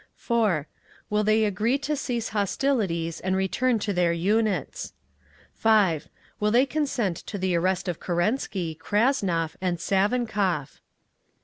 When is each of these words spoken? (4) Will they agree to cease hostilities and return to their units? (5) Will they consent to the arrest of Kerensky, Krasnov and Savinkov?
(4) 0.15 0.65
Will 1.11 1.23
they 1.23 1.45
agree 1.45 1.77
to 1.77 1.95
cease 1.95 2.29
hostilities 2.29 3.19
and 3.19 3.35
return 3.35 3.77
to 3.77 3.93
their 3.93 4.11
units? 4.11 4.93
(5) 5.53 6.07
Will 6.39 6.49
they 6.49 6.65
consent 6.65 7.17
to 7.17 7.37
the 7.37 7.55
arrest 7.55 7.87
of 7.87 7.99
Kerensky, 7.99 8.73
Krasnov 8.75 9.55
and 9.61 9.77
Savinkov? 9.77 10.79